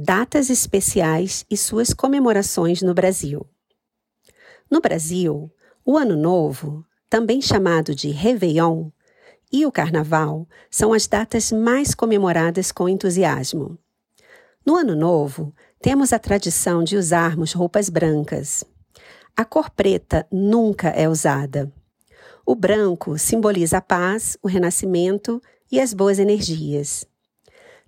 [0.00, 3.46] datas especiais e suas comemorações no Brasil.
[4.70, 5.52] No Brasil,
[5.84, 8.90] o Ano Novo, também chamado de Réveillon,
[9.52, 13.76] e o Carnaval são as datas mais comemoradas com entusiasmo.
[14.64, 15.52] No Ano Novo,
[15.82, 18.64] temos a tradição de usarmos roupas brancas.
[19.36, 21.70] A cor preta nunca é usada.
[22.46, 27.09] O branco simboliza a paz, o renascimento e as boas energias.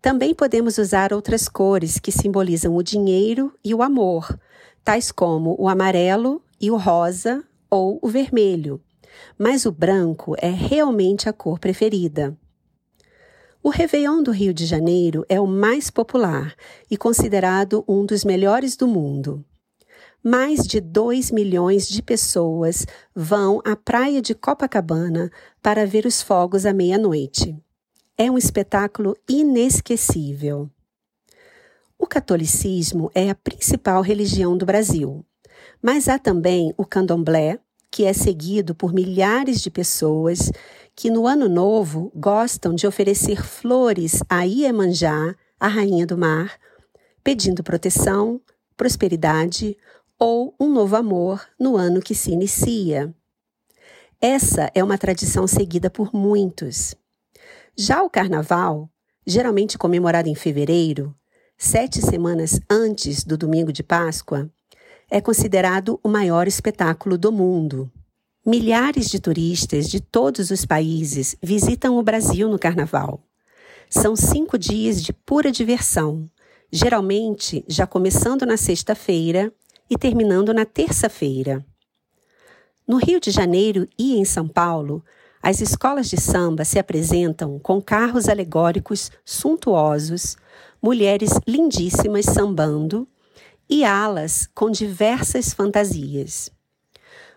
[0.00, 4.38] Também podemos usar outras cores que simbolizam o dinheiro e o amor,
[4.82, 8.80] tais como o amarelo e o rosa ou o vermelho.
[9.38, 12.36] Mas o branco é realmente a cor preferida.
[13.62, 16.54] O Réveillon do Rio de Janeiro é o mais popular
[16.90, 19.44] e considerado um dos melhores do mundo.
[20.24, 25.30] Mais de 2 milhões de pessoas vão à praia de Copacabana
[25.62, 27.54] para ver os fogos à meia-noite.
[28.22, 30.68] É um espetáculo inesquecível.
[31.98, 35.24] O catolicismo é a principal religião do Brasil,
[35.80, 37.58] mas há também o candomblé,
[37.90, 40.52] que é seguido por milhares de pessoas
[40.94, 46.58] que no ano novo gostam de oferecer flores a Iemanjá, a rainha do mar,
[47.24, 48.38] pedindo proteção,
[48.76, 49.78] prosperidade
[50.18, 53.14] ou um novo amor no ano que se inicia.
[54.20, 56.94] Essa é uma tradição seguida por muitos.
[57.76, 58.90] Já o carnaval,
[59.26, 61.14] geralmente comemorado em fevereiro,
[61.56, 64.50] sete semanas antes do domingo de Páscoa,
[65.10, 67.90] é considerado o maior espetáculo do mundo.
[68.44, 73.22] Milhares de turistas de todos os países visitam o Brasil no Carnaval.
[73.88, 76.26] São cinco dias de pura diversão,
[76.70, 79.52] geralmente já começando na sexta-feira
[79.88, 81.64] e terminando na terça-feira.
[82.86, 85.04] No Rio de Janeiro e em São Paulo,
[85.42, 90.36] as escolas de samba se apresentam com carros alegóricos suntuosos,
[90.82, 93.08] mulheres lindíssimas sambando
[93.68, 96.50] e alas com diversas fantasias.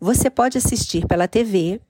[0.00, 1.80] Você pode assistir pela TV,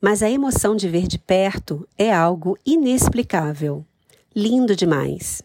[0.00, 3.86] mas a emoção de ver de perto é algo inexplicável.
[4.34, 5.40] Lindo demais.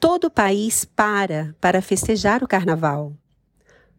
[0.00, 3.12] Todo o país para para festejar o carnaval.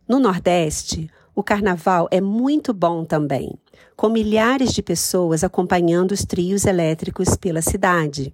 [0.08, 3.54] No Nordeste, o carnaval é muito bom também,
[3.96, 8.34] com milhares de pessoas acompanhando os trios elétricos pela cidade.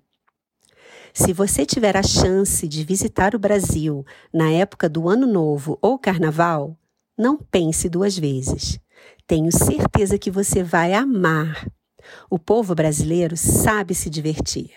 [1.14, 5.98] Se você tiver a chance de visitar o Brasil na época do Ano Novo ou
[5.98, 6.78] Carnaval,
[7.18, 8.80] não pense duas vezes.
[9.28, 11.68] Tenho certeza que você vai amar.
[12.30, 14.72] O povo brasileiro sabe se divertir.